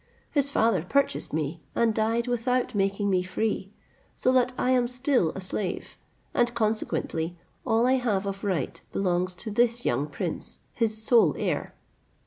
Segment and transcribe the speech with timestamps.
[0.31, 3.69] His father purchased me, and died without making me free;
[4.17, 5.95] so that I am still a slave,
[6.33, 11.75] and consequently all I have of right belongs to this young prince, his sole heir."